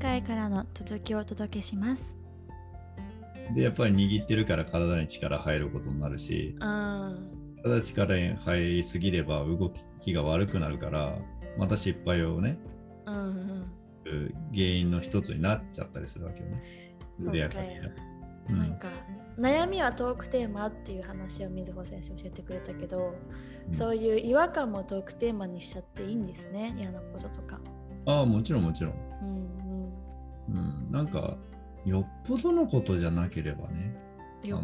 [0.00, 2.16] 回からの続きをお届けします。
[3.54, 7.58] で、やっぱり握ってるから体に力入ることになるし、うん。
[7.62, 11.18] 体に力に入りすぎれば動きが悪くなるから、
[11.58, 12.58] また失敗をね、
[13.06, 14.34] うんうん。
[14.52, 16.62] 原因の一つになっちゃったりするわけよね。
[17.18, 17.58] そうか。
[18.48, 18.88] うんなんか
[19.38, 23.14] 悩みはトークテーマっていう話を水穂先生教えてくれたけど、
[23.68, 27.60] うんそういう違和感もトークテーマにしちゃっていいんですね嫌なこととか。
[28.06, 28.94] ああ、もちろんもちろん。
[29.22, 29.39] うん
[30.50, 31.36] うん、なんか、
[31.84, 33.94] よっぽどのことじゃなければね、
[34.44, 34.62] あの、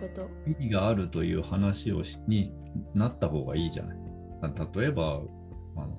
[0.00, 0.28] こと。
[0.46, 2.52] 意義があるという話をしに
[2.94, 3.98] なった方がいいじゃない。
[4.74, 5.20] 例えば、
[5.76, 5.98] あの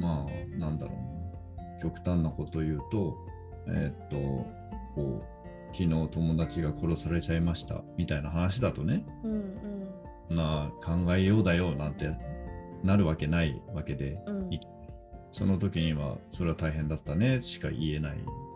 [0.00, 3.16] まあ、なんだろうな、極端なことを言うと、
[3.68, 4.16] えーっと、
[4.94, 5.40] こう、
[5.72, 9.80] 昨日友達が殺されちゃいましたみたいな話だとね、うんうん
[10.30, 12.16] な考えようだよなんて
[12.84, 14.60] なるわけないわけで、うんい
[15.32, 18.49] その時にはそれは大変だったねしか言えないうん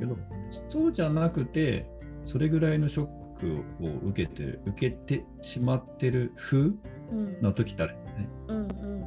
[0.00, 0.16] けど、
[0.68, 1.86] そうじゃなくて、
[2.24, 3.06] それぐらいのショッ
[3.38, 6.70] クを受けてる、受けてしまってる風
[7.12, 7.42] うん。
[7.42, 9.00] の時ったらね、うんうん。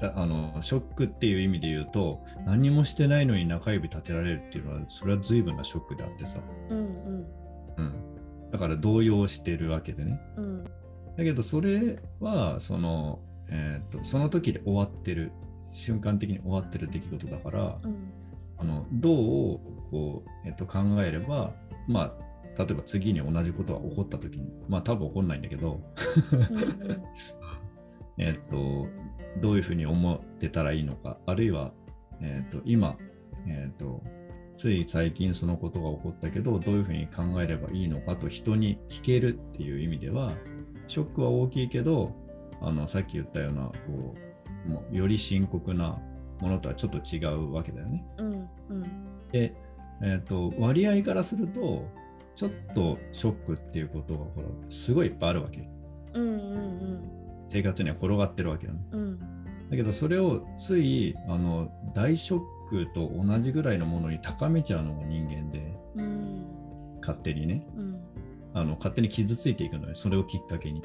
[0.00, 6.38] だあのショックっていう意味で言うと、何もしてないのに中指立てられるっていうのは、それは随分なショックであってさ、
[6.70, 7.26] うんうん。
[7.76, 8.50] うん。
[8.50, 10.20] だから動揺してるわけでね。
[10.36, 10.64] うん。
[10.64, 10.70] だ
[11.24, 15.32] けど、それは、その、えーっと、その時で終わってる、
[15.72, 18.23] 瞬間的に終わってる出来事だから、うん
[18.58, 19.60] あのどう
[19.90, 21.52] こう、えっと、考えれば、
[21.88, 22.14] ま
[22.56, 25.80] あ、例えば次に同じことが起こった時に、まあ多分起こんないんだけど、
[26.32, 27.02] うん
[28.22, 28.86] えっと、
[29.40, 31.72] どういうふうに思ってたらいいのか、あるいは、
[32.20, 32.96] えっと、今、
[33.46, 34.02] えっと、
[34.56, 40.32] つい最近そのことが起こったけど、どういうふうに考えればいいのかと人に聞けるっていう意味では、
[40.86, 42.14] ショックは大きいけど、
[42.60, 44.14] あのさっき言ったようなこ
[44.64, 46.00] うもうより深刻な
[46.40, 48.04] ものとはちょっと違うわけだよね。
[48.18, 48.82] うんうん。
[49.32, 49.54] で、
[50.02, 51.88] えー、と割合からすると
[52.36, 55.68] ちょっとショックっていうことがほらすごいいっぱいあるわけ。
[56.14, 57.10] うんうん
[57.48, 58.80] 生活には転がってるわけよね。
[58.92, 59.00] うん。
[59.00, 59.18] うん
[59.70, 66.44] だけどそれをついあの大ショックと同じぐらいのものに高めちゃうのが人間でうん
[67.00, 67.66] 勝手にね。
[67.76, 68.00] うん
[68.56, 69.96] あの勝手に傷ついていくのよ。
[69.96, 70.80] それをきっかけに。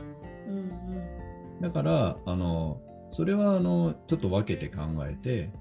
[0.47, 1.61] うん。
[1.61, 5.51] だからあのそれはあのちょっと分けて考えて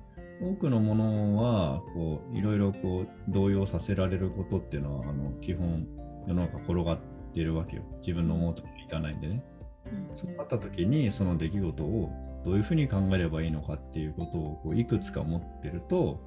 [0.41, 5.86] 多くのものはこういろいろこう動揺させられることっていうのはあの基本
[6.26, 6.98] 世の中転がっ
[7.34, 7.82] てるわけよ。
[8.00, 9.42] 自分の思うとにいかないんでね。
[10.10, 10.16] うん。
[10.16, 12.10] そうなった時にその出来事を
[12.44, 16.20] どういうふうに考えればいいのかっていうことをこういくつか持ってると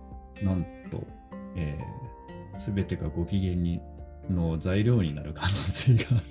[0.43, 1.03] なんと、
[1.55, 3.81] えー、全てがご機嫌に
[4.29, 6.21] の材料になる可能性が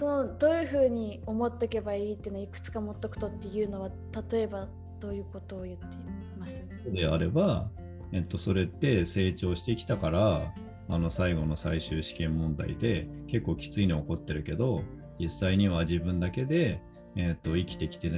[0.00, 3.90] そのどういうふうに思っとけばいいっていうのをいくつか持っとくとっていうのは
[4.32, 4.66] 例えば
[4.98, 5.98] どういうことを言ってい
[6.38, 6.62] ます？
[6.90, 7.68] であれば、
[8.10, 10.54] えっと、それって成長してきたから
[10.88, 14.84] あの最後の最終試験問題で結構きついの起こってるけど
[15.18, 16.80] 実際には自分だけで、
[17.14, 18.08] えっと、生きてきて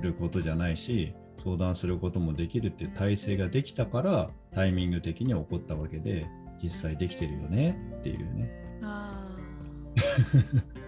[0.00, 1.12] ることじゃないし
[1.44, 6.26] 相談することもできるっていう体制ができたからタイミング的に起こったわけで
[6.62, 8.80] 実際できてるよねっていうね。
[8.82, 9.28] あ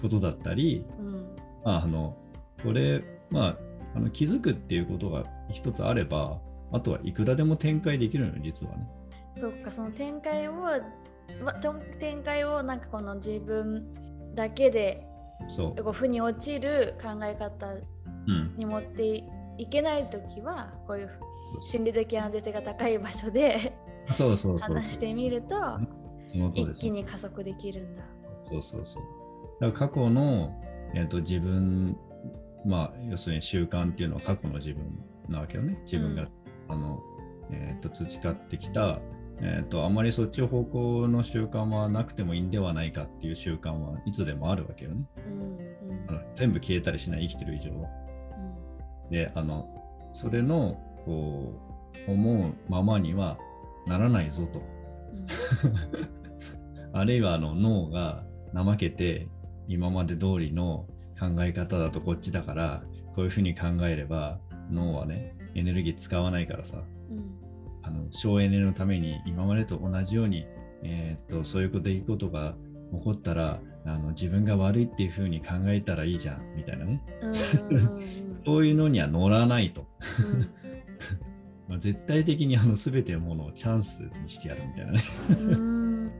[0.00, 2.16] ことだったりあうんまあ、あの
[2.62, 3.58] これ、まあ、
[3.96, 6.38] あの気づくっていうことが一つあれば
[6.72, 8.88] あとはいくらでも展開できるのよ実はね。
[9.36, 10.54] そっかその展開を
[11.98, 15.06] 展開をなんかこの自分だけで
[15.48, 15.82] そう。
[15.82, 18.54] こう負に落ちる考え方うん。
[18.56, 19.24] に持って
[19.58, 21.10] いけない時はこういう
[21.60, 23.72] 心理的安全性が高い場所で
[24.12, 24.74] そうそうそう。
[24.74, 25.56] 話してみると
[26.24, 28.02] そ一気に加速できるんだ。
[28.42, 29.25] そうそうそう。
[29.60, 30.54] だから過去の、
[30.94, 31.96] えー、と自分、
[32.64, 35.78] まあ、要するに習慣っていうのは過去の自分なわけよね。
[35.84, 36.28] 自分が、うん
[36.68, 37.00] あの、
[37.50, 38.98] えー、と培ってきた、
[39.40, 45.04] えー、とあまりそっち方向の習慣はなくてもいいんではないかっていう習慣はいつでもあるわけよね。
[45.26, 45.66] うんうん
[46.08, 47.88] あの全部消えたりしない生きてる以上は。
[49.10, 49.68] で、あの、
[50.12, 51.52] それの、こ
[52.08, 53.38] う、思うままには
[53.86, 54.60] ならないぞと。
[54.60, 55.26] うん
[56.92, 58.24] あるいはあの脳が
[58.54, 59.28] 怠けて
[59.68, 60.86] 今まで通りの
[61.18, 62.84] 考え方だとこっちだから
[63.14, 64.38] こういうふうに考えれば
[64.70, 67.46] 脳はねエネルギー使わないからさうん。
[67.82, 70.46] あの省エネのために今までと同じように、
[70.82, 72.56] えーっとそういう出来事が
[72.92, 77.02] 起こったらあの自分が悪いっていうふうに考えたらいいじゃんみたいなね。
[78.44, 79.86] そういうのには乗らないと、
[80.20, 80.48] うん。
[81.68, 85.00] まあ、絶対的にあの全てのものをチャンスにしてやるみたいなね。
[85.30, 86.10] うーん。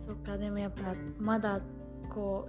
[0.00, 1.60] そっかでもやっぱまだ
[2.06, 2.48] こ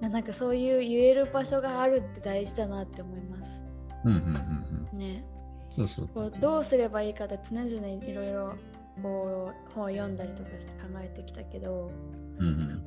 [0.00, 3.62] うななんかそういう言える場所があるって大事だなって思います
[4.04, 5.24] うんうんうんうんね
[5.70, 6.08] そうそう。
[6.08, 8.54] こうどうすればいいかって常々いろいろ
[9.02, 11.90] こう本を読んだりとかして考えてきたけど、
[12.38, 12.84] うん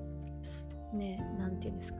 [0.93, 1.99] ねなんていうんですか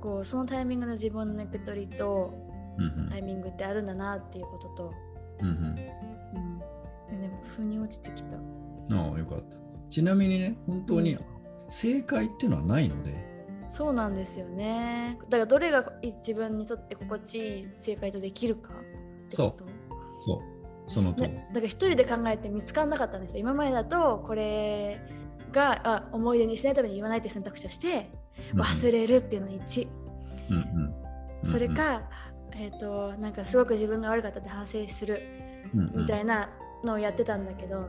[0.00, 2.34] こうそのタイミングの自分の受け取りと
[2.78, 2.84] うん。
[2.84, 4.94] うんタイミングってあるんだなっていうことと、
[5.40, 5.48] うん。
[5.48, 5.54] うん
[7.12, 8.36] うん、でも腑に落ちてきた。
[8.36, 8.94] うん。
[8.94, 9.56] ああ、よかった。
[9.90, 11.16] ちなみにね、本当に
[11.68, 13.33] 正解っていうのはないので、
[13.74, 15.18] そうなんですよね。
[15.24, 19.64] だからどれが自分にとって心地いい正解とできるかってこと？
[20.24, 20.42] そ
[20.88, 23.40] う、そのと、ねだから一人で考えて見つからなかったんですよ。
[23.40, 25.00] 今までだとこれ
[25.52, 28.10] があ思い出にしないために言わないって選択肢をして
[28.54, 29.88] 忘れるっていうの1、
[30.50, 30.94] うんうん。
[31.42, 32.02] うん、それか、
[32.52, 35.18] えー、となんかすごく自分が悪かったって反省する
[35.72, 36.48] みたいいな
[36.84, 37.88] のをやってたんだけど、な、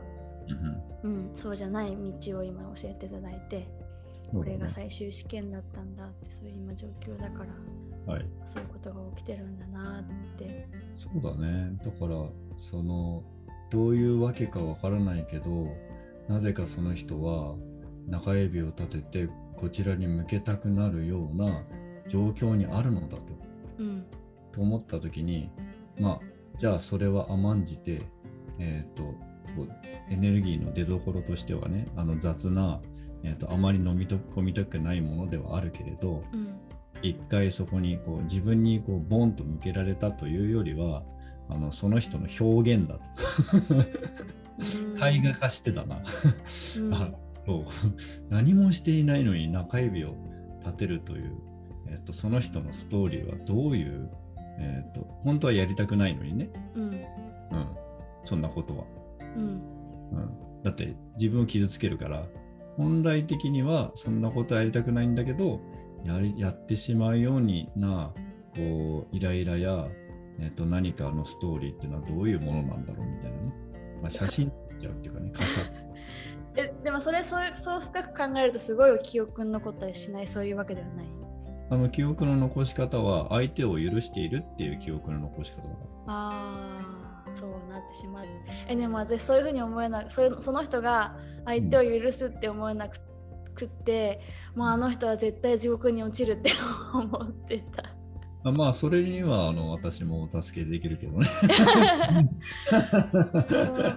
[1.04, 1.30] うん。
[1.30, 3.85] うん、そうじゃない道を今教えていただいて、うん、
[4.32, 10.68] これが最終試験だったんだってそういう今状況だからはい、そういうことが起きてるんだなって。
[10.94, 11.76] そうだね。
[11.84, 12.24] だから、
[12.56, 13.24] その、
[13.68, 15.66] どういうわけかわからないけど、
[16.28, 17.56] なぜかその人は
[18.08, 21.62] 中指を立ててこちらに向けたくなるような
[22.08, 23.24] 状況にあるのだと。
[23.78, 24.06] うん
[24.52, 25.50] と思った時に
[26.00, 26.20] まあ
[26.58, 28.00] じゃあそれは甘んじて
[28.58, 29.68] えっ、とこう
[30.10, 32.80] エネルギーの出どころとしてはねあの雑な、
[33.22, 36.58] えー、とあまり飲み込みたくないものではあるけれどうん。
[37.02, 41.02] 一回そこにこう自分にこうボンと向けられたというよりは
[41.48, 43.02] あのその人の表現だと。
[45.06, 46.94] 絵画化してたな、うん。
[46.94, 47.10] あ
[47.44, 47.64] そう。
[48.30, 50.14] 何もしていないのに中指を
[50.64, 51.32] 立てるという、
[51.88, 54.10] えっとその人のストーリーはどういう、
[54.58, 56.84] えっと本当はやりたくないのにね、うん。
[56.84, 57.00] うん、
[58.24, 58.84] そんなことは、
[59.36, 59.42] うん。
[59.42, 62.26] うん、だって自分を傷つけるから
[62.76, 65.60] 本来的にはそんなことはやりたくないんだけど
[66.04, 68.12] やりやってしまうようにな
[68.56, 69.86] こうイライラや、
[70.40, 73.52] えっと何かのストーリーっていうのはどういうものなんだろうみたいなね、
[74.02, 75.62] まあ、写真じゃっていうかねカシャ
[76.58, 80.26] えでもそれそうそう深く考えるとすごい記憶に残ったりしない？
[80.26, 81.06] そういうわけではない？
[81.68, 85.74] あの記憶の残し方は相手を許しているっていう記憶の残し方だか
[86.06, 88.24] ああそうなってしまう。
[88.68, 92.98] えでも私そういうふうに思えなくそその人が相手を許すって思えなく
[93.56, 94.20] くって、
[94.54, 96.52] もうあの人は絶対地獄に落ちるって
[96.94, 97.82] 思ってた。
[98.44, 101.26] らまあそれにはあの私もお助けできるけどね。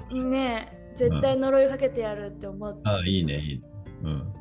[0.10, 2.82] う んねえ絶対呪いかけてやるって思って。
[2.86, 3.62] ああいいねいいね。
[4.04, 4.34] うん。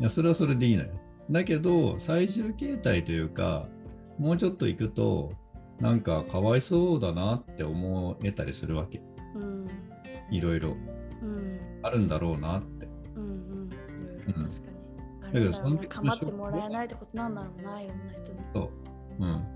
[0.00, 0.90] いやそれはそれでいいのよ。
[1.30, 3.68] だけど最終形態というか
[4.18, 5.32] もうちょっと行くと
[5.80, 9.00] なんかかわいそうだなって思えたりするわけ。
[9.34, 9.66] うん。
[10.30, 10.70] いろいろ。
[10.70, 10.93] うん
[11.84, 13.26] あるんだろうなってうんう
[13.66, 13.76] んい
[14.26, 14.74] ろいろ確かに。
[15.22, 18.38] あだけどその時の構ってもらえないってことなんだろうな、いろんな人に。
[18.54, 18.70] そう。
[19.20, 19.46] うん。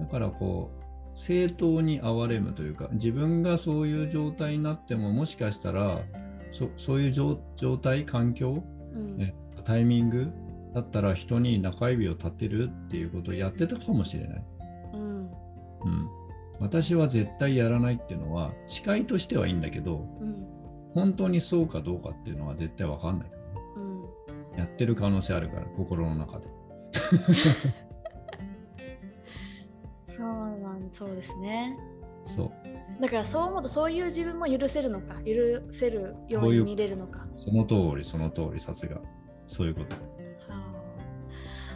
[0.00, 6.00] だからこう、正当に憐れむというか、自分がそういう状態になっても、もしかしたら、
[6.52, 9.34] そそういう状状態、環境、うんね
[9.64, 10.32] タイミング
[10.74, 14.44] だったら人に中指を立てるっていうことをやってたかもしれない。
[14.94, 15.30] うんうん。
[16.60, 20.55] 私は絶対やらないっていうのは、誓いとしてはいいんだけど、うん
[20.96, 23.30] 本当にそうかどうかっていうのは絶対わかんない。
[23.76, 24.06] うん
[24.58, 26.46] やってる可能性あるから、心の中で。
[30.04, 30.26] そう
[30.58, 31.78] なんそうですね。
[32.22, 32.52] そう。
[33.02, 37.26] だからそう思うとそういう自分も許せるのか許せるように見れるのか。
[37.44, 38.98] その通り、その通り、さすが。
[39.46, 39.94] そういうこと。
[39.96, 40.02] は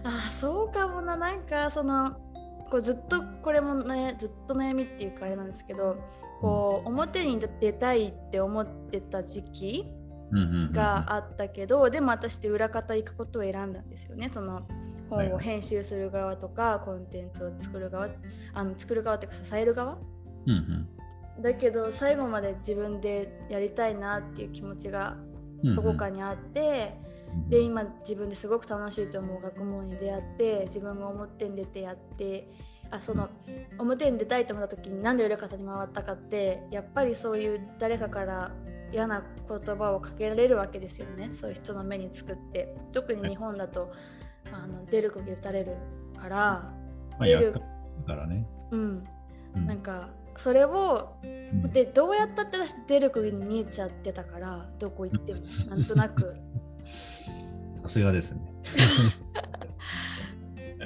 [0.05, 2.17] あ、あそうかもななんかその
[2.71, 5.97] こうずっとこれもねずっと悩みっていうかあれなんですけど
[6.41, 9.87] こう表に出たいって思ってた時期
[10.33, 10.73] うんうんうんうん。
[10.73, 14.31] があったけど、でも私って裏方行くことを選んだんですよね。
[14.33, 14.63] その
[15.09, 18.09] 本を編集する側とかコンテンツを作る側
[18.55, 19.99] あの作る側っていうか支える側
[20.47, 20.89] うん
[21.37, 21.43] うん。
[21.43, 25.17] だけど最後まで自分でやりたいなっていう気持ちが
[25.63, 26.97] うんうんどこかにあって、
[27.49, 32.49] で今自分ですごく楽しいと思う学問に出会って自分が表に出てやって
[32.91, 33.29] あその
[33.79, 38.51] 表に出たいと思った時に何で裏方に回ったかってやっぱりそういう誰かから
[38.93, 41.31] 嫌な言葉をかけられるわけですよね。
[41.33, 42.75] そういう人の目につくって。
[42.93, 43.93] 特に日本だと
[44.53, 45.77] あの出る釘打たれる
[46.21, 46.37] から
[47.19, 47.61] まあ、出るか
[48.09, 48.47] らね。
[48.73, 49.05] うん。
[49.55, 49.67] うん。
[49.67, 51.71] なんかそれをうん。
[51.73, 55.41] でどうやったって私出る釘に見えちゃってたからどこ行っても。
[55.69, 56.35] なんとなく
[57.83, 58.53] さすがですね。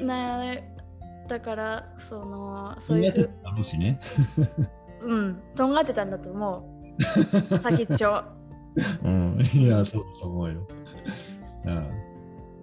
[0.02, 0.42] な
[1.28, 3.98] だからそのそういうふだろうしね。
[5.00, 6.94] うんとんがってたんだと思
[7.50, 8.24] う先っちょ
[9.04, 9.40] うん。
[9.52, 10.66] いや、そうだと思うよ。
[11.64, 11.88] うん。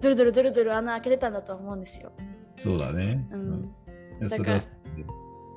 [0.00, 2.12] ドゥルドゥルドゥルドゥル穴開けてたんだと思うんですよ、
[2.56, 3.26] そうだね。
[3.30, 3.64] うん。
[4.20, 5.12] いやだからそれは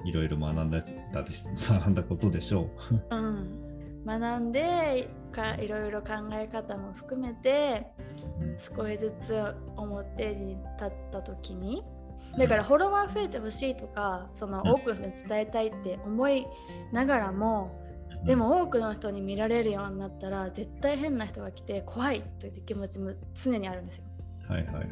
[0.06, 2.70] いろいろ学んだ学んだことでしょ
[3.12, 3.16] う。
[3.16, 3.65] うん、
[4.06, 7.88] 学んでかいろいろ考え方も含めて
[8.58, 11.84] 少しずつ表に立った時に
[12.38, 16.46] だからフォロワー増えてほしいとかその多くの人に伝えたいって思い
[16.92, 17.82] ながらも
[18.26, 24.06] でも多くの人に見られるようになったら絶対変な人が来て怖いという気持ちも常にあるんですよ。
[24.48, 24.88] はいはいはい。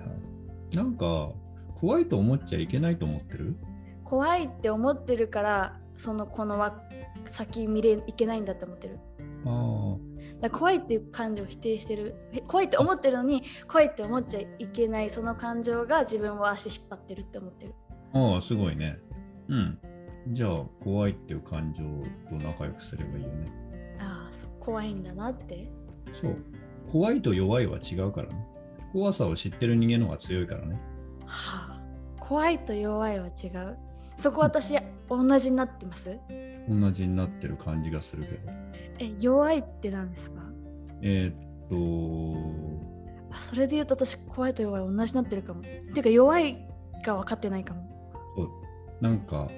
[0.76, 1.32] なんか
[1.76, 3.56] 怖いと思っちゃいけないと思ってる？
[4.04, 6.60] 怖いって思ってるからそのこの
[7.26, 9.00] 先見れいけないんだって思ってる。
[9.46, 9.94] あ
[10.42, 12.16] だ怖いっていう感情を否定してる
[12.48, 17.74] 怖いって思ってるのに怖いって思っちゃいけないその感情が自分を足引っ張ってるって思ってる。
[18.14, 19.00] ああすごいね。
[19.50, 19.80] うん。
[20.30, 21.84] じゃあ怖いっていう感情
[22.30, 23.52] と仲良くすればいいよね？
[24.00, 25.70] ああ怖いんだなって。
[26.14, 26.38] そう。
[26.92, 28.48] 怖いと弱いは違うからね。
[28.94, 30.80] 怖さを知ってる人間の方が強いからね。
[31.26, 31.82] はあ、
[32.20, 33.78] 怖いと弱いは違う。
[34.18, 34.76] そこ私、
[35.10, 36.18] 同じになってます？
[36.70, 38.52] 同じになってる感じがするけど。
[39.00, 40.42] え、弱いって何ですか？
[41.02, 41.36] えー、っ
[41.70, 45.60] とあ、それで言うと私、怖いと弱い同じになってるかも。
[45.60, 46.66] っていうか、弱い
[47.06, 48.12] が分かってないかも。
[48.36, 48.50] そう。
[49.02, 49.50] なんか、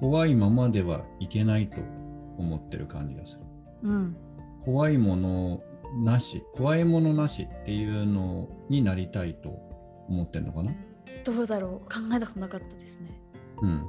[0.00, 1.80] 怖いままではいけないと
[2.38, 3.42] 思ってる感じがする。
[3.82, 4.16] うん。
[4.64, 5.62] 怖いもの
[6.02, 9.50] なし、怖いものなしっていうのになりたいと
[10.08, 10.72] 思ってんのかな？
[11.24, 13.20] どうだろう考えたことなかったですね。
[13.62, 13.86] うん。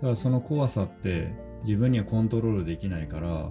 [0.00, 3.50] だからその怖さって自分にはコントロールできないから、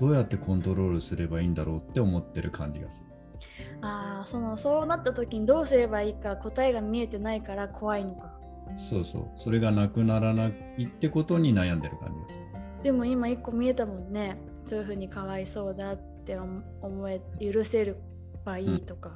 [0.00, 3.06] どうやってコントロールすればいいんだろうって思ってる感じがする。
[3.82, 8.32] ああ、その、そうなった時にどうすればいいか答えが見えてないから怖いのか。
[8.74, 9.30] そうそう。
[9.36, 10.46] それがなくならな
[10.78, 12.44] いってことに悩んでる感じがする。
[12.82, 14.38] でも今一個見えたもんね。
[14.64, 17.96] そういうふうにかわいそうだって思え、許せれ
[18.44, 19.10] ばいいとか、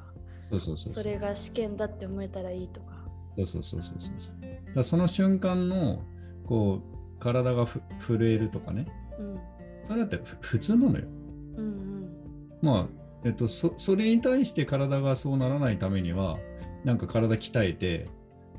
[0.51, 2.97] そうそうそうそれが試験だって思えたらいいとか。
[3.37, 4.75] そうそうそうそうそう。
[4.75, 6.03] だその瞬間の
[6.47, 8.87] こう体がふ震えるとかね、
[9.19, 9.39] うん。
[9.83, 11.05] それだってふ普通なのよ。
[11.57, 12.09] うんうん。
[12.61, 12.87] まあ、
[13.23, 16.37] えっとそ、それに対して体がそうならないためには、
[16.83, 18.07] なんか体鍛えて、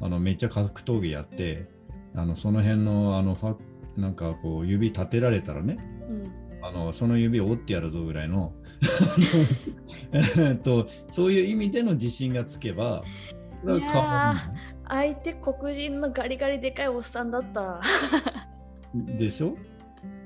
[0.01, 1.69] あのめっちゃ格闘技やって、
[2.15, 3.57] あのその辺のあのファ
[3.97, 5.79] なんかこう指立てられたらね、
[6.09, 6.49] うん。
[6.63, 8.53] あのその指を折ってやるぞぐらいの
[10.13, 13.03] えっとそういう意味での自信がつけば、
[13.63, 14.35] それは変わ
[14.89, 17.81] 相手黒人のガリガリでかいおっさんだった。
[18.95, 19.55] でしょ？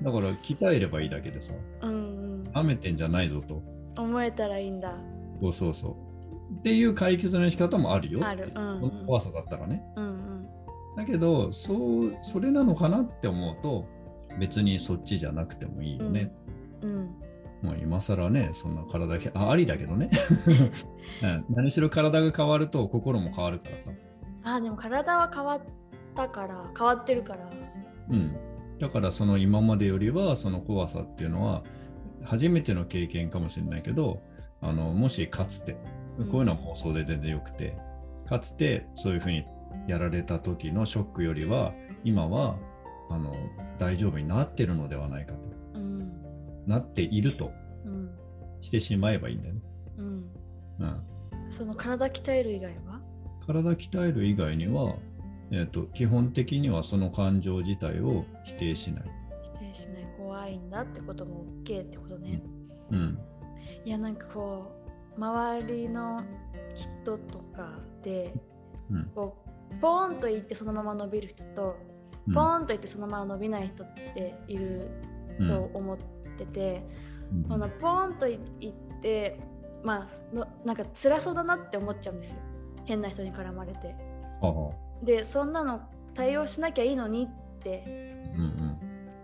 [0.01, 2.43] だから鍛えればいいだけでさ、うんうん。
[2.53, 3.61] 舐めてんじゃないぞと。
[3.97, 4.95] 思えたらいいんだ。
[5.41, 5.93] そうそうそう。
[6.59, 8.19] っていう解決の仕方もあるよ。
[8.25, 9.83] あるうんうん怖さだったらね。
[9.95, 10.47] うんうん。
[10.95, 13.85] だけど、そう、それなのかなって思うと、
[14.39, 16.31] 別にそっちじゃなくてもいいよね。
[16.81, 17.09] うん。
[17.61, 20.09] まあ今更ね、そんな体けあありだけどね、
[21.23, 21.45] うん。
[21.49, 23.91] 何しろ体が変わると心も変わるからさ。
[24.43, 25.61] あでも体は変わっ
[26.15, 27.49] たから変わってるから。
[28.09, 28.35] うん。
[28.79, 31.63] だからその今までよりはその怖さっていうのは
[32.23, 34.21] 初めての経験かもしれないけど、
[34.61, 35.77] あのもしかつて、
[36.17, 37.75] うんこういうのは妄想で全然よくて、
[38.27, 39.45] かつてそういうふうに
[39.87, 41.73] やられた時のショックよりは
[42.03, 42.57] 今は
[43.09, 43.33] あの
[43.79, 45.39] 大丈夫になってるのではないかと。
[45.75, 46.11] うん。
[46.67, 47.51] なっていると
[47.85, 48.09] うん。
[48.61, 49.61] してしまえばいいんだよね。
[49.97, 50.29] うん。
[50.79, 51.03] うん、
[51.51, 52.92] その体鍛える以外は
[53.45, 54.95] 体鍛える以外には、
[55.51, 59.03] えー、と基本的にはその感情自体を否定しない。
[59.55, 62.41] 否定しない怖いんだってことも OK ってことね。
[62.91, 63.19] うん。
[63.85, 64.71] いやなんかこ
[65.15, 66.23] う周りの
[66.73, 68.33] 人とかで
[68.89, 69.11] うん。
[69.13, 69.37] こ
[69.71, 71.75] うポーンと言ってそのまま伸びる人と
[72.27, 74.89] うんポーンと言ってそのまま伸びない人っている
[75.39, 75.97] うんと思っ
[76.37, 79.39] てて、うんこのポーンと言って
[79.83, 82.37] まあのなんか辛そうだなって思っちゃうんですよ
[82.85, 83.95] 変な人に絡まれて。
[85.03, 85.81] でそんなの
[86.13, 87.83] 対応しなきゃいいのにって。
[88.37, 88.79] うん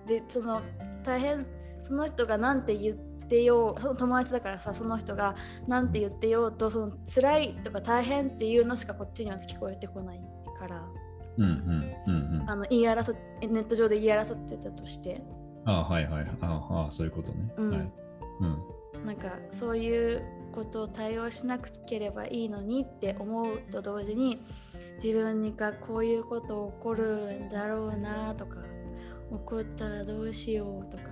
[0.09, 0.61] でその
[1.03, 1.45] 大変
[1.83, 5.35] その人が何て言ってようその友達だからさその人が
[5.67, 10.21] 何て言ってようとその辛いとか大変っていうのしかこっちには聞こえてこない
[10.59, 10.83] から。
[11.37, 11.49] うんうん
[12.07, 12.41] うんうん。
[12.41, 15.21] うんあの言い争っネット上で言い争ってたとして。
[15.65, 16.27] あはいはい。
[16.41, 17.53] ああそういうことね。
[17.57, 17.69] うん。
[17.69, 17.91] はい。
[18.41, 19.05] うん。
[19.05, 24.41] なんかそういうことを対応しなければいいのにって思うと同時に
[25.03, 28.57] 自分にかこういうこと起こるんだろうなとか
[29.31, 31.03] 起こったらどうしようとか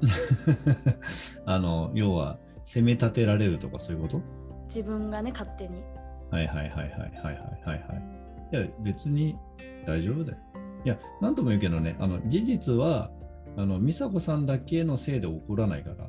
[1.46, 4.20] あの要は責め立てられるとかそういうこと？
[4.66, 5.82] 自分がね勝手に
[6.30, 8.02] はいはいはいはいはいはいはいはい。
[8.52, 9.36] いや別に
[9.86, 10.38] 大丈夫だよ。
[10.84, 13.10] いや何とも言うけどねあの事実は
[13.56, 16.06] あの美佐子さんだけのせいで起こらないから。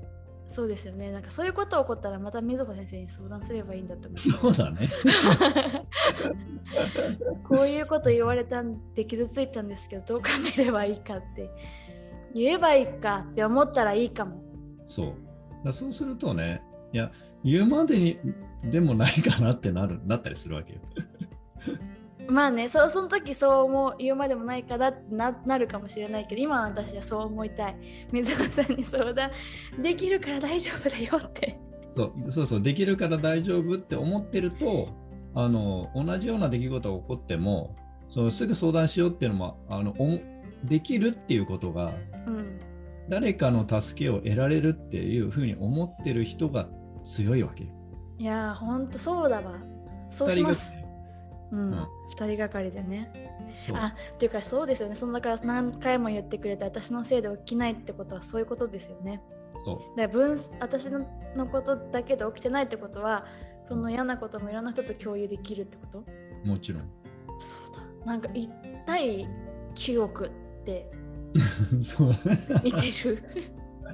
[0.50, 4.90] そうですよねなんかそういうこと起こったらまた水穂先生に相談すればいいんだと思そうだね。
[7.44, 10.28] う こういうこと言われたんで傷ついたんですけどどう考
[10.58, 11.50] えればいいかって
[12.34, 14.42] 言えばいいかって思ったらいいかも
[14.88, 15.14] そう。
[15.64, 16.62] だそうするとね、
[16.94, 17.12] いや、
[17.44, 18.18] 言うまでに
[18.64, 20.80] でもないかなってなるなったりするわけよ。
[22.30, 27.78] まあねそその時そう思う言うまでもないかなってななるかもしれないけど今は私はそう思いたい。
[28.12, 29.32] 水穂さんに相談。
[29.82, 31.60] できるから大丈夫だよって。
[31.90, 34.90] そうそうそう、できるから大丈夫って思ってると、
[35.34, 37.76] あの同じような出来事が起こっても、
[38.10, 40.20] そのすぐ相談しようっていうのもあのお
[40.66, 41.92] できるっていうことが、
[42.28, 42.60] うん。
[43.10, 46.70] 誰かの助けを得られるっていうふうに思ってる人が
[47.04, 47.72] 強いわけよ。
[48.20, 49.54] いやーほんとそうだわ。
[50.12, 50.76] そうします
[51.52, 51.88] うん、うん。
[52.10, 53.12] 二人がかりでね。
[53.74, 54.96] あっていうかそうですよね。
[54.96, 59.22] そのだから何回も言ってくれた私のせいで起きないってことはそういうことですよね。
[59.56, 59.98] そう。
[59.98, 63.26] だから分私ののことだけで起きてないってことは
[63.68, 66.04] その嫌なこともいろんな人と共有できるってこと？
[66.48, 66.84] もちろん。
[67.40, 68.06] そうだ。
[68.06, 69.28] なんか1対
[69.76, 70.30] 9億っ
[70.66, 70.90] て。
[71.80, 72.12] そう。
[72.64, 73.24] 見てる？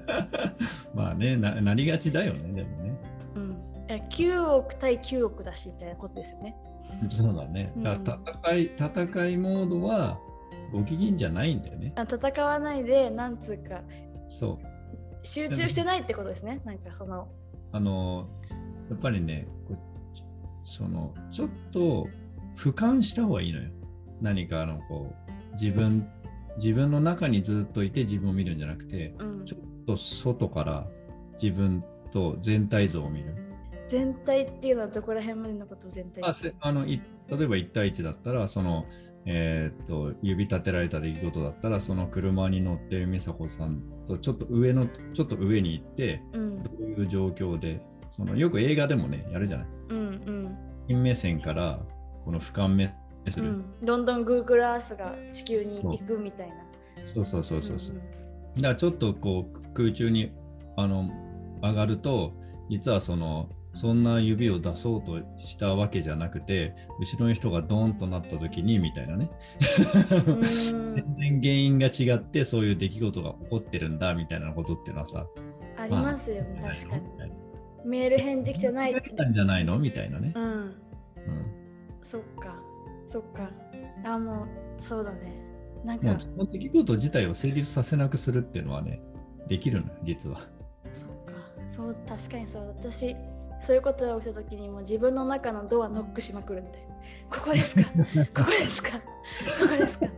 [0.94, 2.98] まあねな、なりがちだよね、でもね。
[3.36, 3.52] うん。
[3.90, 6.56] いや9億対9億だしみたいなことですよね
[7.10, 7.74] そうだね。
[7.78, 10.20] だうん戦い戦いモードは
[10.72, 11.94] ご機嫌じゃないんだよね。
[11.96, 13.82] あ戦わないでなんつうか
[14.28, 14.66] そう。
[15.24, 17.28] 集中してないってことですねなんかその
[17.72, 18.28] あの、
[18.90, 19.48] やっぱりね、
[20.64, 22.08] そのちょっと
[22.56, 23.70] 俯瞰した方がいいのよ。
[24.22, 26.08] 何かあのこう自分
[26.58, 30.88] 自分の中にずっといて自分を見るんじゃなくて、うんちょっと外から
[31.42, 33.45] 自分と全体像を見る。
[33.88, 38.86] 全体っていうのはどこら辺までのことを全体あせあのい例えば1対1だったら、その、
[39.26, 49.68] えーっと指立てられた出来事だったら、その車に乗ってる美佐子さんとちょっと上の、ちょっと上に行って、うんどういう状況で、そのよく映画でもね、やるじゃない。
[49.90, 51.80] うんうん近目線から
[52.24, 52.94] この俯瞰目
[53.28, 53.50] する。
[53.50, 56.56] うん、どんどん Google Earth が地球に行くみたいな。
[57.04, 57.96] そうそうそうそうそう。
[57.96, 58.00] ん
[58.56, 60.32] だからちょっとこう空中に
[60.78, 61.10] あの
[61.62, 62.34] 上がると、
[62.70, 69.30] 実はその、そんな指を出そうとしたわけじゃなくて、後ろの人がドーンとなった時にみたいなね。
[70.28, 75.28] うん全然原因が違ってそういう出来事が起こってるんだみたいなことっていうのはさ、
[75.78, 77.04] ありますよね、確かに。
[77.84, 79.10] メール返事来てないって。
[79.12, 79.78] たんじゃないの？
[79.78, 80.32] みたいなね。
[80.36, 80.76] うん、うん
[82.02, 82.56] そっか、
[83.06, 83.52] そっか。
[84.06, 84.48] あ、もう、
[84.82, 85.44] そうだね。
[85.84, 86.18] なんか
[86.52, 89.02] 出来事自体を成立させなくするっていうのはね、
[89.48, 90.40] できるのよ、実は。
[90.94, 91.34] そっか。
[91.70, 92.76] そう、確かにそう。
[92.80, 93.16] 私、
[93.66, 96.96] そういうことが起きた時にもう自分の中のドアノックしまくるみたいな。
[97.30, 97.84] ここですか？
[97.84, 97.90] こ
[98.44, 98.92] こですか？
[99.00, 99.00] こ
[99.70, 100.06] こですか？
[100.06, 100.12] だ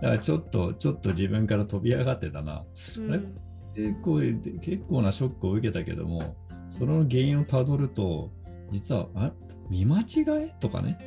[0.00, 2.64] からちょっと、ちょっと自分から飛び上がってたな。
[2.98, 3.36] うん。
[3.74, 4.20] 結構
[4.60, 6.36] 結構なショックを受けたけども、
[6.68, 8.30] その原因をたどると、
[8.72, 9.32] 実は、あ
[9.70, 10.04] 見間違
[10.46, 10.50] い？
[10.60, 10.98] とかね。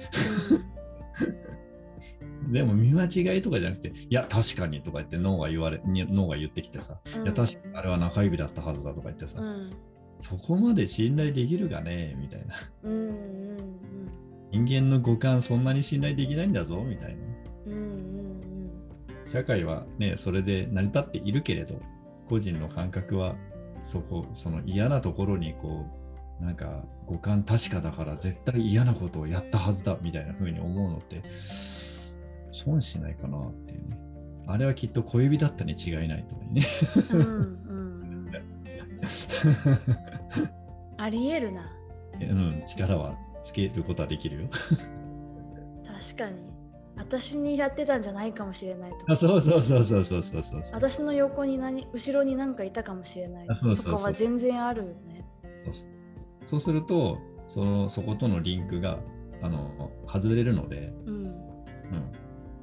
[2.48, 9.72] でも見間違いとかじゃなくて、いや、確かにとか言って脳が言われ、に脳が言ってきてさ、うんいや、確かにあれは中指だったはずだとか言ってさ、うん
[10.22, 12.56] そこまで信頼できるかねみたいな。
[12.84, 13.50] うんうん
[14.52, 17.24] 人間の五感そんなに信頼できないんだぞみたいな。
[17.68, 18.20] うんうんうん
[19.26, 21.80] 社会はね、それで成り立っているけれど、
[22.28, 23.36] 個人の感覚は
[23.84, 25.86] そこ、その嫌なところにこ
[26.42, 31.22] う、なんか五感確かだから絶対嫌なことをやったはずだみたいな風に思うのって、
[32.52, 34.00] 損しないかなっていうね。
[34.48, 36.62] あれはきっと小指だったに違いないとね。
[37.12, 37.26] うんう
[38.26, 38.32] ん、
[40.98, 41.72] ありえるな。
[42.20, 44.50] うん、力はつけることはできるよ。
[45.86, 46.50] 確かに。
[46.96, 49.16] 私にやってたんじゃないかもしれないとあ。
[49.16, 50.62] そうそうそうそうそうそうそう。
[50.74, 55.26] 私の横に何、後ろに何かいたかもしれないそこは全然あるよね。
[56.46, 59.00] そうすると、そのそことのリンクが
[59.42, 61.34] あの外れるので、うん、うん、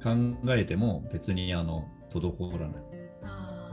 [0.03, 0.09] 考
[0.55, 2.81] えても別にあの滞らない。
[3.23, 3.71] あ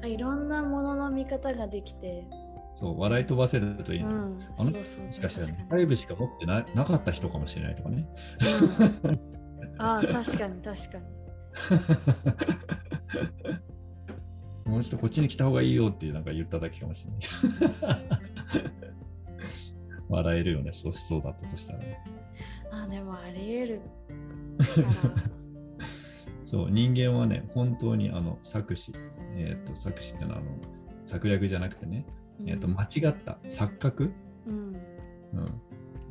[0.00, 2.26] ーあいろんなものの見方ができて
[2.74, 4.18] そう笑い飛ばせるといいうのよ。
[4.18, 8.08] んあのそうそうもしかしたら確かに中指しか持ってななかった人かもしれないとかね。
[9.04, 9.20] うん
[9.78, 11.04] あー確かに確かに
[14.72, 18.00] もうちょっとこっちに来た方がいいよってなんか言っただけかもしれない。
[20.08, 21.98] 笑えるよね、そうそうだったとしたらね。
[22.70, 23.80] あでもありえる
[26.44, 28.92] そう、人間はね、本当にあの作詞、
[29.36, 30.46] えっ、と、作詞ってのはあの
[31.04, 32.06] 策略じゃなくてね、
[32.46, 34.12] えっ、と、間違った錯覚、
[34.46, 34.76] うん。
[35.32, 35.62] うん、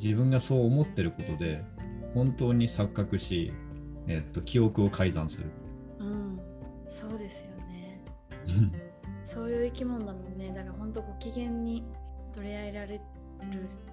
[0.02, 1.64] 自分がそう思ってることで、
[2.14, 3.54] 本当に錯覚し、
[4.08, 5.50] えっ、と、記憶を改ざんする。
[6.00, 6.40] うん。
[6.88, 8.02] そうですよね。
[9.24, 10.50] そういう生き物だもんね。
[10.50, 11.84] だから本当ご機嫌に
[12.34, 13.02] 取り合えられる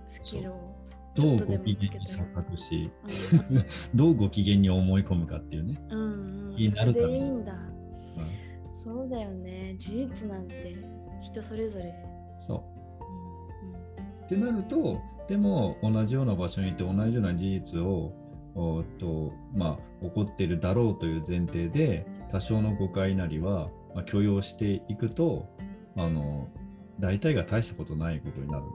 [0.06, 0.79] スキルを
[1.14, 2.90] どうご機嫌に錯覚し、
[3.50, 5.80] うんどうご機嫌に思い込むかっていうね。
[5.90, 7.52] うんうん、いいなるそかなれでいいんだ。
[7.52, 7.70] うん
[8.72, 9.76] そうだよね。
[9.78, 10.74] 事実なんて
[11.20, 11.94] 人それぞれ。
[12.38, 12.64] そ
[14.22, 14.24] う。
[14.24, 18.12] ってなると、でも同じような場所にいて同じような事実を
[18.54, 25.46] おっと、まあ、起こっているだろうという前提で多少の誤解なりは、まあ、許容していくと
[25.96, 26.48] あの
[26.98, 28.68] 大体が大したことないことになるん、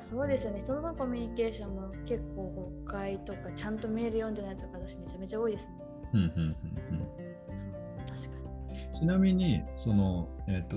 [0.00, 0.60] そうですよね。
[0.60, 5.72] 人とのコミュニケーションも結構誤解とか、ちゃんとメール読んでないとか、私めちゃめちゃ多いですね。
[6.14, 7.70] うんうんうんうんそう、
[8.08, 10.76] 確かちなみにその、えっと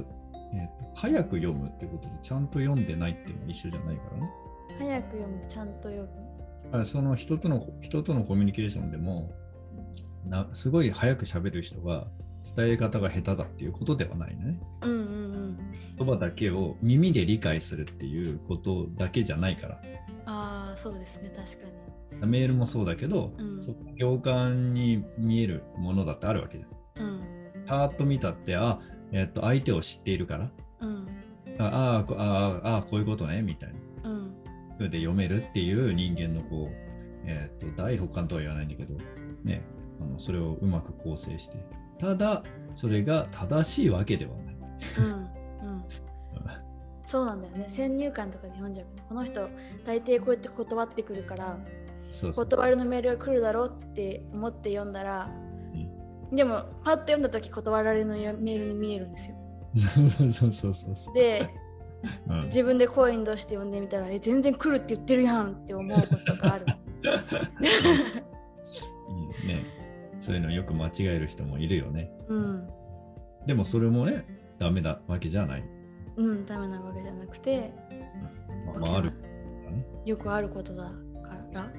[0.53, 4.31] えっと早く読むってことでちゃんと読んでないっていうのは一緒じゃないからね。
[4.69, 4.77] に。
[4.77, 6.79] 早く読むとちゃんと読む。
[6.79, 9.31] あその人との人とのコミュニケーションでも
[10.25, 12.07] なすごい早く喋る人が
[12.55, 14.59] 伝え方が下手だっていうことではないね。
[14.81, 15.32] うんうんうん。
[15.97, 19.81] 言葉だけを耳で理解するっていうことだけじゃないから。
[20.25, 21.31] ああ、そうですね。
[21.35, 21.67] 確か
[22.21, 22.27] に。
[22.27, 27.05] メールもそうだけど、うんそ共感に見えるものだってあるわけじゃん。
[27.05, 27.21] うん。
[27.65, 28.79] パーッと見たって、あ、
[29.11, 31.07] えっと相手を知っているから、うん。
[31.59, 34.09] ああこあああこういうことねみたいな。
[34.09, 34.33] うん。
[34.77, 36.75] それで読めるっていう人間のこう、
[37.25, 38.95] えっと第六感とは言わないんだけど、
[39.43, 39.61] ね、
[39.99, 41.57] あのそれをうまく構成して。
[41.99, 44.55] ただ、それが正しいわけではない。
[44.97, 45.05] うん。
[45.05, 45.12] うん。
[47.13, 47.65] そうなんだよね。
[47.67, 48.87] 先入観とかで読んじゃう。
[49.07, 49.47] この人、
[49.85, 51.59] 大抵こうやって断ってくるから、
[52.09, 52.45] そうそう。
[52.45, 55.29] 断りのメールが来るだろうって思って読んだら、
[56.31, 59.35] でもパッと読んだ時断られのメールに見えるんですよ。
[59.77, 61.13] そうそうそうそうそう。
[61.13, 61.51] で
[62.27, 66.65] うん自分で声に出して読んでみたらえ全然来るって言ってるやんって思うことがある。
[69.43, 69.65] いいね。
[70.19, 72.11] そういうのよく間違える人もいるよね。
[72.27, 72.67] うん、
[73.45, 74.25] でもそれもね、
[74.57, 75.72] ダメだわけじゃない。
[76.15, 77.73] うん、ダメなわけじゃなくて
[78.65, 79.11] まあ、まあ、ある。
[80.05, 80.91] よくあることだか
[81.53, 81.71] ら。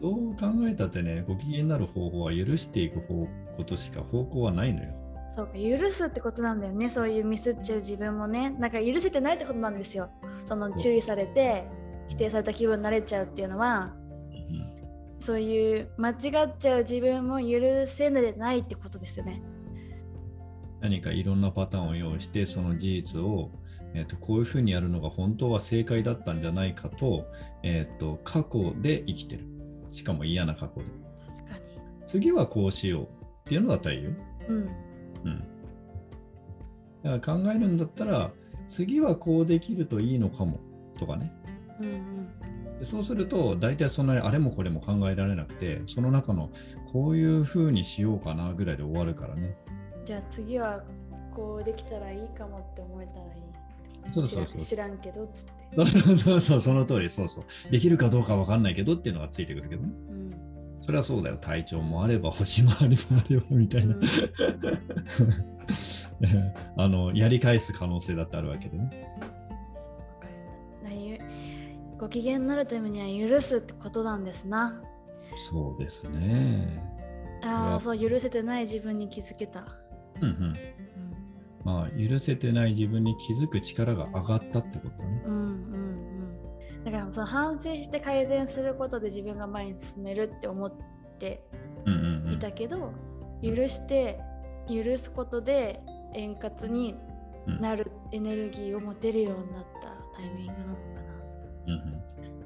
[0.00, 4.90] どう考えたってね、ご機嫌になる方法は許していく方ことしか方向はないのよ。
[5.34, 6.88] そうか許すってことなんだよね。
[6.88, 8.50] そういうミスっちゃう自分もね。
[8.50, 10.10] なんか許せてないってことなんですよ。
[10.46, 11.66] その注意されて
[12.08, 13.94] 否定された気分になれちゃうっていうのは。
[14.32, 14.70] うん。
[15.20, 19.42] そういう間違っちゃう自分も許せないってことですよね
[20.80, 23.50] 何かいろんなパターンを用意して、その事実を、
[23.94, 27.26] えー、とこういうふうにやるのが本当は正解だったんじゃないかと,、
[27.62, 29.44] えー、と過去で生きてる。
[29.92, 30.90] しかも嫌な過去で。
[31.28, 31.60] 確かに
[32.06, 33.08] 次はこうしようっ
[33.44, 34.10] ていうのだったらいいよ。
[34.48, 34.60] うんう
[35.28, 35.44] ん。
[37.02, 38.30] だから考えるんだったら、
[38.68, 40.60] 次はこうできるといいのかも
[40.98, 41.32] とかね。
[41.80, 42.20] うんうん
[42.80, 46.50] でそうすると、大体そんなにあれもこれも考えられなくて、その中の
[46.90, 49.54] こういうふうにしようかなぐらいで終わるからね。
[50.10, 50.82] じゃあ次は
[51.32, 54.60] こうできたらいいかもって思えたらいいそうそうそう。
[54.60, 57.44] 知らんけどっつってそうそうそうその通り、そうそう。
[57.70, 59.92] できるかどうかわかんないけどっていうのがついてくるけどね。
[60.08, 60.30] うん
[60.80, 61.36] それはそうだよ。
[61.36, 63.94] 体調もあれば、星もあればあればみたいな。
[66.76, 69.14] あの、やり返す可能性だってあるわけでね。
[69.74, 70.32] そうわかる
[70.88, 71.20] なゆ
[71.98, 74.82] ご機嫌になるためには許すってことなんですな
[75.36, 76.82] そうですね。
[77.42, 79.66] ああそう許せてない自分に気づけた、
[80.22, 80.52] うんうん。
[81.64, 85.22] まあ、許せてない自分に気づく力が上がったってことね。
[85.26, 85.44] うん、うんうん。
[85.44, 85.46] う
[86.06, 86.10] ん
[86.84, 90.72] だからその反省して改善することで自分が前に進めるって思っ
[91.18, 91.44] て
[91.84, 92.32] うんうんうん。
[92.32, 92.92] いたけど、
[93.42, 94.18] 許して
[94.66, 95.80] 許すことで
[96.14, 96.96] 円滑に
[97.60, 100.80] なるエネルギーを持てるようになったタイミングなのか
[101.66, 102.00] うんうん。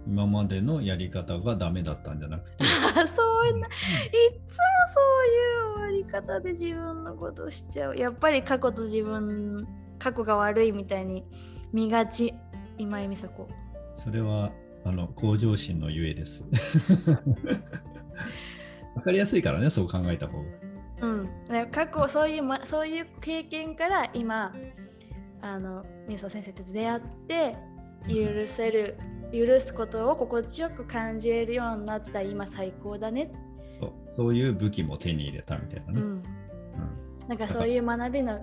[0.07, 3.73] 今までのやり方がダメだったんじゃなくて、な そういうないっ
[4.11, 7.97] つもそういうり方で自分のことしちゃう。
[7.97, 9.67] やっぱり過去と自分
[9.99, 11.25] 過去が悪いみたいに
[11.73, 12.35] 見がち。
[12.77, 13.49] 今井美佐子。
[13.95, 14.51] それは
[14.85, 16.45] あの向上心のゆえです。
[18.95, 20.45] わかりやすいからね、そう考えた方が。
[21.01, 21.29] うん、
[21.71, 24.55] 過去そういう、ま、そういう経験から今
[25.43, 27.57] あのみそ先生と出会って
[28.09, 28.97] 許せる
[29.33, 33.31] 許すことを心地よく感じれるようになった今最高だね、
[33.81, 33.93] そう。
[34.11, 36.01] そういう武器も手に入れたみたいなね。
[36.01, 36.23] うん、
[37.29, 38.41] なんかそういう学びの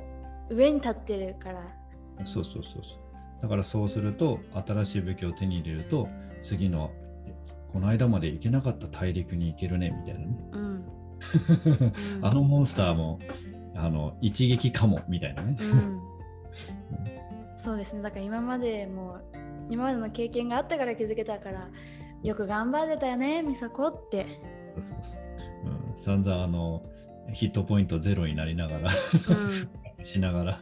[0.50, 1.60] 上に立ってるから。
[1.60, 1.82] うん
[2.26, 3.41] そうそうそうそう。
[3.41, 6.08] だからそうすると、新しい武器を手に入れると、
[6.44, 6.91] 次の、
[7.26, 7.34] え
[7.72, 10.50] この間まで行けなかった大陸に行けるねみたいなね。
[10.52, 10.62] うん、
[12.20, 12.26] うん。
[12.26, 13.17] あのモンスターも
[13.76, 15.56] あの一撃かもみたいなね。
[15.60, 16.02] うん、
[17.58, 18.02] そうですね。
[18.02, 19.17] だから今までも
[19.72, 21.70] 今までの経験があったから気づけたから
[22.24, 24.28] よく頑張ってたよねみさこって
[24.72, 25.24] そうそうそう
[25.64, 26.82] うん、散々あの
[27.34, 29.70] ヒットポイントゼロになりながらうん
[30.04, 30.60] しながら、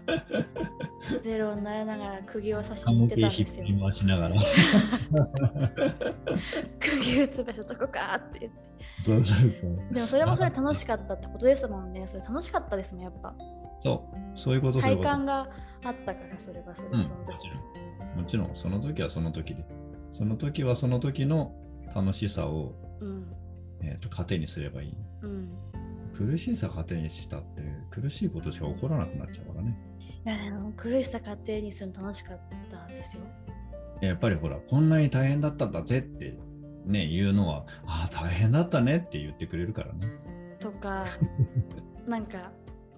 [1.21, 3.65] ゼロになりながら釘を刺しカに行ってたんですよ。
[3.79, 4.35] 回しながら。
[6.79, 8.59] 釘打つ場所どこかって言って。
[9.01, 9.93] そうそうそう。
[9.93, 12.05] でもそれもそれ楽しかったってことですもんね。
[12.05, 13.33] それ楽しかったですもん、やっぱ。
[13.79, 14.81] そう、そういうこと。
[14.81, 15.49] 体感が
[15.85, 18.17] あったから、それがそれうん、そのも時ちろん。
[18.19, 19.65] もちろん、その時はその時で。
[20.11, 21.53] その時はその時の
[21.95, 23.27] 楽しさを、うん。
[23.81, 24.97] えー、と糧にすればいい。
[25.21, 25.49] うん。
[26.17, 29.77] 苦しさ糧にしたって苦しいことしか起こらなくなっちゃうからね。
[30.25, 32.39] いやでも苦しさ家庭にするの楽しかっ
[32.69, 33.23] たですよ。
[34.01, 36.37] やっぱりほら、こんなに大変だったんだぜって
[36.85, 40.07] ね、言うのは、ああ、大変だったねって言ってくれるからね。
[40.59, 41.05] とか、
[42.07, 42.51] なんか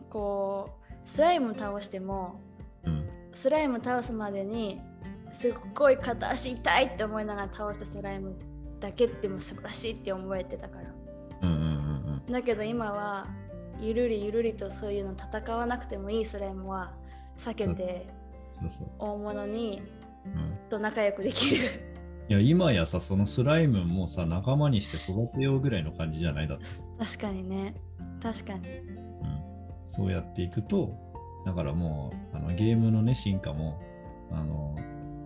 [0.09, 2.39] こう、スライム倒しても、
[2.83, 3.07] うん。
[3.33, 4.81] スライム倒すまでに
[5.31, 8.37] すっごい片足痛いって思いながら倒したスライム
[8.81, 10.93] だけでも素晴らしいって思えてたから。
[11.43, 12.31] うんうんうんうん。
[12.33, 13.27] だけど今は
[13.79, 16.93] ゆるりゆるりとそういうの戦わなくてもいいスライムは
[17.37, 18.09] 避けて
[18.51, 18.87] そうそう。
[18.99, 19.81] 大物に
[20.23, 21.65] うん、と仲良くできる。
[22.29, 26.47] いや、今やさ、そのスライムもさ、仲間にして育てようぐらいの感じじゃない？
[26.47, 26.65] だって。
[26.99, 27.73] 確かにね。
[28.21, 28.69] 確かに。
[28.69, 28.91] うん、
[29.87, 30.95] そうやっていくと、
[31.43, 33.81] だからもうあのゲームのね、進化も、
[34.31, 34.75] あの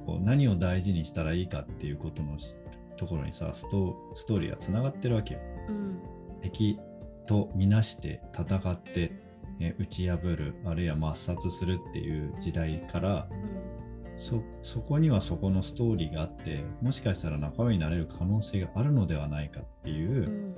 [0.05, 2.55] こう何を大事にしたらいいかっていうことのし
[2.95, 5.39] ところにさ、ストストーリーがつながってるわけよ。
[5.69, 5.99] うん。
[6.41, 6.79] 敵
[7.27, 9.11] とみなして戦って、
[9.59, 13.75] え打ち破る、あるいは抹殺するっていう時代から、うん
[14.17, 20.55] そそこにはそこのストーリーがあって、もしかしたら仲間になれる可能性があるのではないかっていう、うん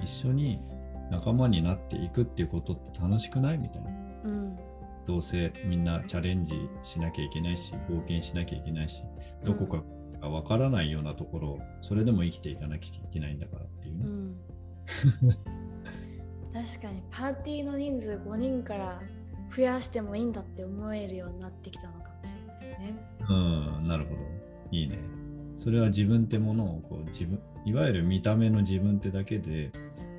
[0.00, 0.60] 一緒に
[1.10, 3.90] 仲間になっていくっていうことって楽しくないみたいな。
[4.24, 4.56] うん
[5.06, 9.02] どうせみんなチャレンジしなきゃいけないし、冒険しなきゃいけないし、
[9.42, 9.82] どこか
[10.20, 14.04] がわからないようなところを、それでも生きていかなきゃいけないんだからっていうね。
[14.04, 14.36] うん
[16.52, 19.02] 確かにパーティーの人数5人から
[19.54, 22.94] 増やしてもいいんだって思えるようになってきたのかもしれないですね。
[23.28, 23.32] う
[23.82, 24.20] ん、なるほど。
[24.70, 24.98] いいね。
[25.56, 29.70] それは自分ってものをこう自分、いわゆる見た目の自分ってだけで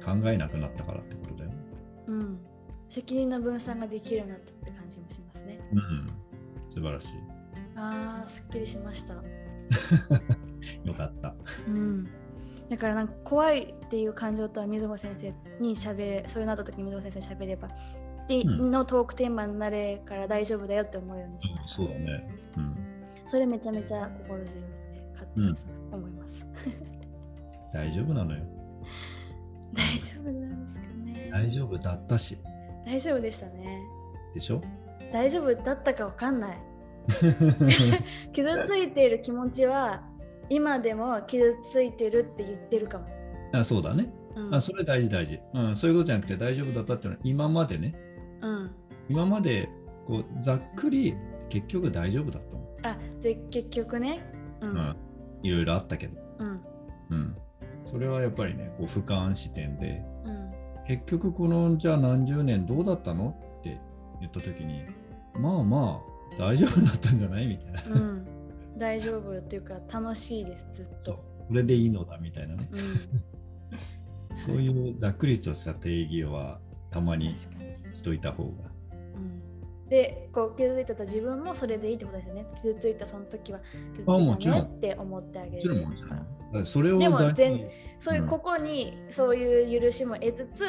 [0.04, 1.52] 考えなくなったからってことだよ。
[2.08, 2.40] うん。
[2.90, 5.60] 責任の分散ができるようになったって感じもしますね。
[5.74, 6.10] うん、
[6.70, 7.14] 素晴らし
[7.76, 9.16] あー、すっきりしました。
[10.84, 10.88] い。
[10.88, 11.36] よかった。
[11.68, 12.08] うん。
[12.70, 17.68] だからなんか怖いっていう感情とは水穂先生にしゃべれ、そういうなった時に水穂先生にしゃべれば、
[18.28, 21.76] でうんのトークテーマになれから大丈夫だよって思うようにしました。
[21.76, 22.30] そうだね。
[22.58, 22.76] うん。
[23.26, 25.56] それめちゃめちゃ心強いので、勝手に
[25.92, 26.46] 思います。
[27.74, 28.44] 大丈夫なのよ。
[29.74, 31.30] 大丈夫なんですかね。
[31.32, 32.38] 大丈夫だったし。
[32.86, 33.82] 大丈夫でしたね。
[34.34, 34.62] でしょ？
[35.12, 36.58] 大丈夫だったかわかんない。
[38.32, 40.04] 傷ついている気持ちは
[40.50, 43.06] 今でも傷ついてるって言ってるかも。
[43.54, 44.12] あそうだね。
[44.36, 45.76] うん、あそれ大事大事、うん。
[45.76, 47.96] そういうことじゃなくて大丈夫だったっていうのは今までね、
[48.42, 48.72] うん、
[49.10, 49.70] 今まで
[50.06, 51.16] こうざっくり
[51.50, 52.68] 結局大丈夫だったの。
[52.84, 54.20] あで結局ね。
[54.62, 54.96] ううんん。
[55.42, 56.20] いろいろあったけど。
[56.40, 56.62] うん
[57.12, 57.36] うん。
[57.84, 60.50] それはやっぱりね、こう俯瞰視点で、うん
[60.90, 63.36] 結局このじゃあ何十年どうだったの？
[63.60, 63.80] って
[64.20, 64.86] 言った時に、
[65.40, 67.48] まあまあ大丈夫だったんじゃない？
[67.48, 67.82] みたいな。
[67.92, 68.28] うん、
[68.78, 71.14] 大丈夫っていうか楽しいですずっと。
[71.14, 72.70] これでいいのだみたいなね。
[74.32, 77.36] うん、 そういうざっくりとした定義はたまに。
[77.94, 78.52] しといた方が。
[79.16, 82.46] うん、でこう傷ついてた自分もそれでいいってことですよね。
[82.56, 83.60] 傷ついたその時は
[83.94, 84.06] 傷
[84.38, 87.66] ついたねって思ってあげるそれをでも全に
[88.00, 90.64] そういううんここにそういう許しも得つつ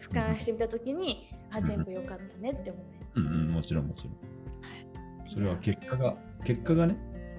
[0.00, 2.80] 俯瞰してみたときに、あ全部良かったねって思
[3.14, 3.20] う。
[3.20, 4.35] うんうん、もちろんもちろん。
[5.28, 6.96] それは結果が、結果がね、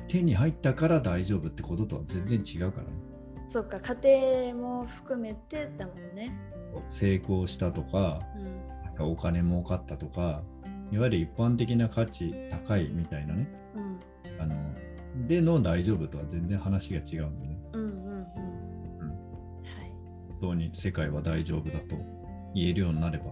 [0.07, 2.93] 手に入ったから大丈夫ってこととは全然違うからね。
[3.49, 6.37] そうか家庭も含めてだもんね。
[6.89, 10.43] 成功したとか、うんなんかお金儲かったとか、
[10.91, 13.99] いわゆる一般的な価値高いみたいなね、うん。
[14.41, 14.55] あの、
[15.27, 17.57] での大丈夫とは全然話が違うんでね。
[17.73, 17.93] うんうんうん。
[17.93, 18.19] うん。
[18.19, 18.25] は
[19.85, 19.91] い。
[20.29, 21.95] 本当に世界は大丈夫だと
[22.53, 23.25] 言えるようになれば、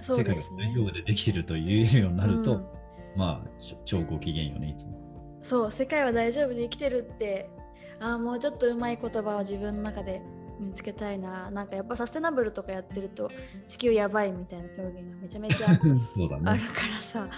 [0.00, 2.81] そう世界が大丈夫でできてると言えるようになると、うん
[3.16, 3.48] まあ、
[3.84, 5.02] 超ご機嫌よね、いつも。
[5.42, 7.50] そう世界は大丈夫で生きてるって
[7.98, 10.22] あーもうちょっとうまい言葉を自分の中で
[10.60, 13.28] 見つけたいななんかやっぱサステナブルとかやってると
[13.66, 15.74] 地球やばいみたいな表現がめちゃめちゃ
[16.14, 16.42] そうだね。
[16.46, 17.28] あるからさ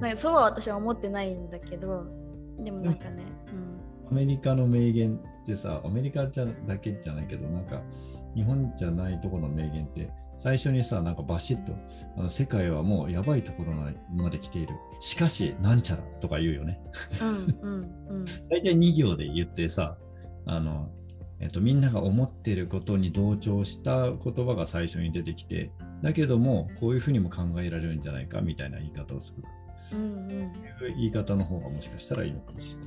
[0.00, 2.06] なんかそうは私は思ってないんだけど
[2.58, 3.24] でもなんかね、
[4.10, 7.80] アメリカの名言ってさ、アメリカじゃだけじゃないけど、なんか
[8.34, 10.10] 日本じゃないところの名言って、
[10.42, 11.74] 最初にさ、なんかバシッと、
[12.16, 13.74] あの世界はもうやばいところ
[14.10, 14.74] まで来ている。
[14.98, 16.80] しかし、なんちゃらとか言うよね。
[17.20, 19.98] うん、うんうんうん大体2行で言ってさ、
[20.46, 20.90] あの、
[21.40, 25.70] えっと、みんなが思っていることに同調した言葉が最初に出てきて、
[26.02, 29.42] だけども、こういうふうにも考えられるんじゃないかみたいな言い方をする。
[29.92, 30.50] うんうん、いう
[30.96, 32.86] 言い方の方がもしかしたらいいのかもしれな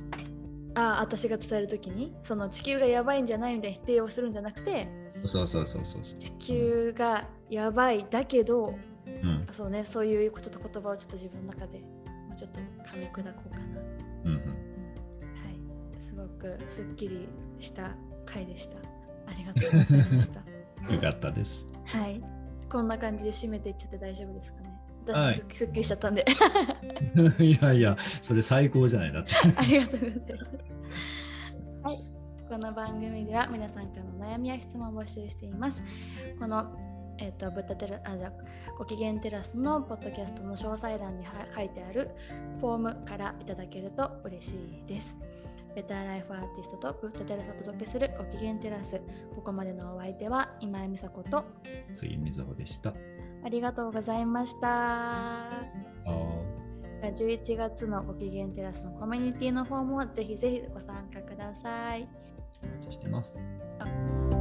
[0.76, 2.12] ああ私が伝える時に？
[2.24, 4.88] その地球がやばいんじゃないみたいな否定をするんじゃなくて
[5.24, 6.18] そうそうそうそうそう。
[6.18, 8.74] 地球がやばいだけど、
[9.06, 9.46] うん。
[9.52, 13.64] そうねそういうちょっと言葉をちょっと自分の中でもうちょっと噛み砕こうかな。
[14.24, 14.38] うんうん。
[14.38, 14.44] は
[15.96, 17.28] い、すごくすっきり
[17.60, 17.94] した
[18.26, 18.76] 回でした。
[19.26, 20.40] ありがとうございました。
[20.92, 21.68] よかったです。
[21.84, 22.20] はい、
[22.68, 24.68] こんな感じで締めていっちゃって大丈夫ですかね。
[24.68, 24.74] はい
[25.06, 26.24] 私す,、すっきりしちゃったんで
[27.38, 29.32] いやいや、それ最高じゃないだって。
[29.56, 31.84] ありがとうございます。
[31.84, 32.04] はい、
[32.48, 35.82] この番組では皆さんからの悩みや質問を募集しています。
[36.38, 38.32] このえっ、と、ブッダテラあじゃあ
[38.78, 42.10] ご機嫌テラスのポッドキャストの詳細欄には書いてある
[42.60, 45.16] フォームからいただけると嬉しいです。
[45.74, 49.00] ベターライフアーティストとブッダテラスをお届けするご機嫌テラス。
[49.34, 51.44] ここまでのお相手は今井美佐子と
[51.92, 52.94] 杉みずほでした。
[53.44, 55.74] ありがとうございました。
[56.06, 62.08] あ11月のご機嫌テラスのコミュニティの方もぜひぜひご参加ください。
[62.62, 63.40] お待ちしてます。
[63.78, 64.33] あ